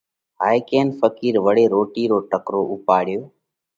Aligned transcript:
هائي 0.41 0.59
ڪينَ 0.69 0.87
ڦقِير 0.99 1.35
وۯي 1.45 1.65
روٽِي 1.73 2.03
رو 2.11 2.17
ٽڪرو 2.31 2.61
اُوپاڙيو 2.69 3.21